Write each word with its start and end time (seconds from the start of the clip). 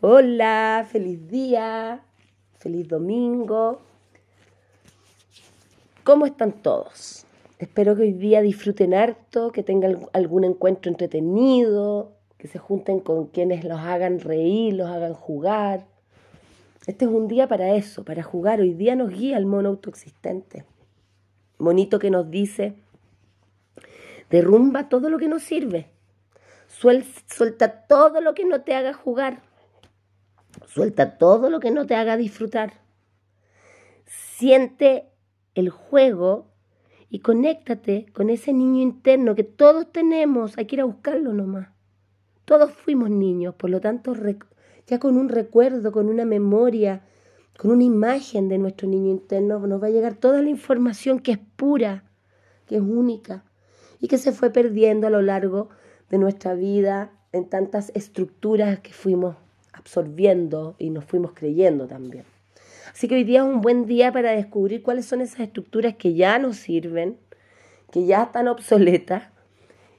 Hola, 0.00 0.86
feliz 0.88 1.26
día, 1.26 2.04
feliz 2.60 2.86
domingo. 2.86 3.80
¿Cómo 6.04 6.24
están 6.24 6.52
todos? 6.52 7.26
Espero 7.58 7.96
que 7.96 8.02
hoy 8.02 8.12
día 8.12 8.40
disfruten 8.40 8.94
harto, 8.94 9.50
que 9.50 9.64
tengan 9.64 10.06
algún 10.12 10.44
encuentro 10.44 10.88
entretenido, 10.88 12.12
que 12.36 12.46
se 12.46 12.60
junten 12.60 13.00
con 13.00 13.26
quienes 13.26 13.64
los 13.64 13.80
hagan 13.80 14.20
reír, 14.20 14.74
los 14.74 14.88
hagan 14.88 15.14
jugar. 15.14 15.84
Este 16.86 17.06
es 17.06 17.10
un 17.10 17.26
día 17.26 17.48
para 17.48 17.74
eso, 17.74 18.04
para 18.04 18.22
jugar. 18.22 18.60
Hoy 18.60 18.74
día 18.74 18.94
nos 18.94 19.10
guía 19.10 19.36
el 19.36 19.46
mono 19.46 19.70
autoexistente. 19.70 20.64
Monito 21.58 21.98
que 21.98 22.10
nos 22.10 22.30
dice, 22.30 22.74
derrumba 24.30 24.88
todo 24.88 25.10
lo 25.10 25.18
que 25.18 25.26
nos 25.26 25.42
sirve. 25.42 25.88
Suelta 26.68 27.84
todo 27.88 28.20
lo 28.20 28.34
que 28.34 28.44
no 28.44 28.60
te 28.60 28.76
haga 28.76 28.92
jugar. 28.94 29.47
Suelta 30.66 31.18
todo 31.18 31.50
lo 31.50 31.60
que 31.60 31.70
no 31.70 31.86
te 31.86 31.94
haga 31.94 32.16
disfrutar. 32.16 32.80
Siente 34.06 35.10
el 35.54 35.70
juego 35.70 36.46
y 37.10 37.20
conéctate 37.20 38.06
con 38.12 38.30
ese 38.30 38.52
niño 38.52 38.82
interno 38.82 39.34
que 39.34 39.44
todos 39.44 39.90
tenemos. 39.92 40.56
Hay 40.58 40.66
que 40.66 40.76
ir 40.76 40.80
a 40.80 40.86
buscarlo 40.86 41.32
nomás. 41.32 41.68
Todos 42.44 42.72
fuimos 42.72 43.10
niños, 43.10 43.54
por 43.54 43.70
lo 43.70 43.80
tanto, 43.80 44.14
ya 44.86 44.98
con 44.98 45.18
un 45.18 45.28
recuerdo, 45.28 45.92
con 45.92 46.08
una 46.08 46.24
memoria, 46.24 47.02
con 47.58 47.70
una 47.70 47.84
imagen 47.84 48.48
de 48.48 48.58
nuestro 48.58 48.88
niño 48.88 49.10
interno, 49.10 49.58
nos 49.66 49.82
va 49.82 49.88
a 49.88 49.90
llegar 49.90 50.14
toda 50.14 50.40
la 50.40 50.48
información 50.48 51.18
que 51.18 51.32
es 51.32 51.38
pura, 51.56 52.04
que 52.66 52.76
es 52.76 52.82
única 52.82 53.44
y 54.00 54.08
que 54.08 54.16
se 54.16 54.32
fue 54.32 54.50
perdiendo 54.50 55.06
a 55.06 55.10
lo 55.10 55.20
largo 55.20 55.68
de 56.08 56.18
nuestra 56.18 56.54
vida 56.54 57.12
en 57.32 57.48
tantas 57.48 57.90
estructuras 57.94 58.80
que 58.80 58.92
fuimos 58.92 59.36
absorbiendo 59.78 60.74
y 60.78 60.90
nos 60.90 61.04
fuimos 61.04 61.32
creyendo 61.32 61.86
también. 61.86 62.24
Así 62.92 63.08
que 63.08 63.14
hoy 63.14 63.24
día 63.24 63.40
es 63.40 63.46
un 63.46 63.60
buen 63.60 63.86
día 63.86 64.12
para 64.12 64.32
descubrir 64.32 64.82
cuáles 64.82 65.06
son 65.06 65.20
esas 65.20 65.40
estructuras 65.40 65.94
que 65.96 66.14
ya 66.14 66.38
nos 66.38 66.56
sirven, 66.56 67.18
que 67.92 68.06
ya 68.06 68.24
están 68.24 68.48
obsoletas 68.48 69.30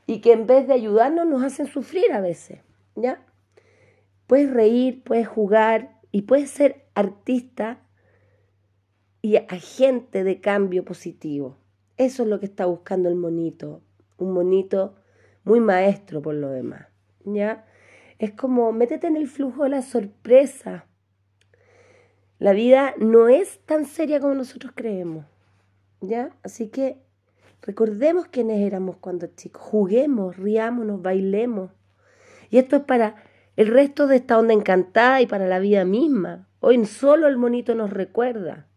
y 0.05 0.21
que 0.21 0.33
en 0.33 0.47
vez 0.47 0.67
de 0.67 0.73
ayudarnos 0.73 1.27
nos 1.27 1.43
hacen 1.43 1.67
sufrir 1.67 2.11
a 2.11 2.19
veces, 2.19 2.59
¿ya? 2.95 3.23
Puedes 4.27 4.51
reír, 4.51 5.03
puedes 5.03 5.27
jugar 5.27 5.99
y 6.11 6.23
puedes 6.23 6.49
ser 6.49 6.85
artista 6.93 7.79
y 9.21 9.37
agente 9.37 10.23
de 10.23 10.39
cambio 10.39 10.83
positivo. 10.83 11.57
Eso 11.97 12.23
es 12.23 12.29
lo 12.29 12.39
que 12.39 12.45
está 12.45 12.65
buscando 12.65 13.09
el 13.09 13.15
monito, 13.15 13.81
un 14.17 14.33
monito 14.33 14.95
muy 15.43 15.59
maestro 15.59 16.21
por 16.21 16.35
lo 16.35 16.49
demás, 16.49 16.87
¿ya? 17.23 17.65
Es 18.19 18.33
como 18.33 18.71
métete 18.71 19.07
en 19.07 19.17
el 19.17 19.27
flujo 19.27 19.63
de 19.63 19.69
la 19.69 19.81
sorpresa. 19.81 20.85
La 22.37 22.53
vida 22.53 22.93
no 22.99 23.27
es 23.27 23.59
tan 23.65 23.85
seria 23.85 24.19
como 24.19 24.35
nosotros 24.35 24.73
creemos, 24.75 25.25
¿ya? 25.99 26.29
Así 26.43 26.69
que 26.69 27.01
recordemos 27.61 28.27
quiénes 28.27 28.59
éramos 28.61 28.97
cuando 28.97 29.27
chicos, 29.27 29.61
juguemos, 29.61 30.37
riámonos, 30.37 31.01
bailemos. 31.01 31.71
Y 32.51 32.59
esto 32.59 32.77
es 32.77 32.83
para 32.83 33.15
el 33.55 33.67
resto 33.67 34.05
de 34.05 34.17
esta 34.17 34.37
onda 34.37 34.53
encantada 34.53 35.21
y 35.21 35.25
para 35.25 35.47
la 35.47 35.59
vida 35.59 35.83
misma. 35.83 36.47
Hoy 36.59 36.85
solo 36.85 37.27
el 37.27 37.37
monito 37.37 37.73
nos 37.73 37.89
recuerda. 37.89 38.67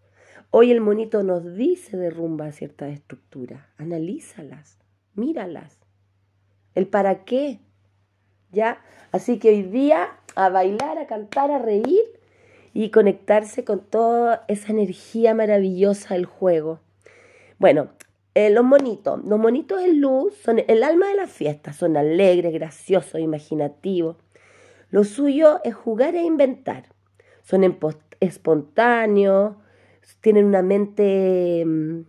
Hoy 0.50 0.70
el 0.70 0.80
monito 0.80 1.22
nos 1.22 1.54
dice 1.54 1.96
derrumba 1.96 2.50
ciertas 2.52 2.92
estructuras. 2.92 3.66
Analízalas, 3.76 4.78
míralas 5.14 5.82
el 6.74 6.86
para 6.86 7.24
qué. 7.24 7.60
¿Ya? 8.52 8.80
Así 9.10 9.38
que 9.38 9.48
hoy 9.48 9.62
día 9.62 10.10
a 10.34 10.48
bailar, 10.48 10.98
a 10.98 11.06
cantar, 11.06 11.50
a 11.50 11.58
reír 11.58 12.02
y 12.74 12.90
conectarse 12.90 13.64
con 13.64 13.80
toda 13.80 14.44
esa 14.48 14.72
energía 14.72 15.34
maravillosa 15.34 16.14
del 16.14 16.26
juego. 16.26 16.80
Bueno, 17.58 17.88
eh, 18.34 18.50
los 18.50 18.64
monitos. 18.64 19.22
Los 19.24 19.38
monitos 19.38 19.82
en 19.82 20.00
luz 20.00 20.34
son 20.42 20.62
el 20.66 20.82
alma 20.82 21.08
de 21.08 21.16
la 21.16 21.26
fiesta. 21.26 21.72
Son 21.72 21.96
alegres, 21.96 22.52
graciosos, 22.52 23.20
imaginativos. 23.20 24.16
Lo 24.90 25.04
suyo 25.04 25.60
es 25.64 25.74
jugar 25.74 26.14
e 26.14 26.22
inventar. 26.22 26.84
Son 27.42 27.64
espontáneos, 28.20 29.56
tienen 30.20 30.46
una 30.46 30.62
mente 30.62 31.64
mm, 31.66 32.02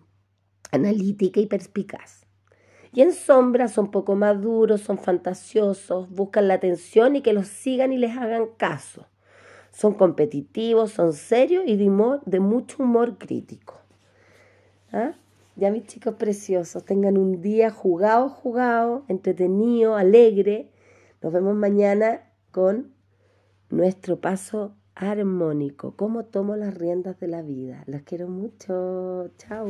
analítica 0.71 1.39
y 1.39 1.47
perspicaz. 1.47 2.22
Y 2.93 3.01
en 3.01 3.11
sombra 3.11 3.67
son 3.67 3.89
poco 3.89 4.15
más 4.15 4.39
duros, 4.39 4.81
son 4.81 4.99
fantasiosos, 4.99 6.09
buscan 6.11 6.47
la 6.47 6.53
atención 6.53 7.15
y 7.15 7.21
que 7.21 7.33
los 7.33 7.47
sigan 7.47 7.91
y 7.91 7.97
les 7.97 8.15
hagan 8.15 8.47
caso. 8.55 9.07
Son 9.71 9.95
competitivos, 9.95 10.91
son 10.91 11.13
serios 11.13 11.63
y 11.65 11.75
de, 11.75 12.39
mucho 12.39 12.83
humor 12.83 13.17
crítico. 13.17 13.81
¿Ah? 14.91 15.13
Ya 15.55 15.71
mis 15.71 15.87
chicos 15.87 16.15
preciosos, 16.15 16.85
tengan 16.85 17.17
un 17.17 17.41
día 17.41 17.71
jugado, 17.71 18.29
jugado, 18.29 19.05
entretenido, 19.07 19.95
alegre. 19.95 20.69
Nos 21.21 21.33
vemos 21.33 21.55
mañana 21.55 22.21
con 22.51 22.93
nuestro 23.69 24.19
paso 24.19 24.75
armónico. 24.93 25.95
Cómo 25.95 26.25
tomo 26.25 26.55
las 26.55 26.75
riendas 26.75 27.19
de 27.19 27.27
la 27.27 27.41
vida. 27.41 27.83
Las 27.87 28.03
quiero 28.03 28.27
mucho. 28.27 29.31
Chao. 29.37 29.67